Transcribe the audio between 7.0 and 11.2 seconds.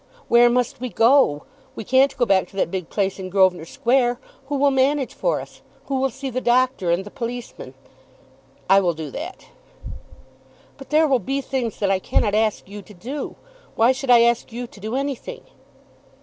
the policemen?" "I will do that." "But there will